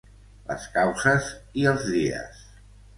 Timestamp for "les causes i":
0.51-1.69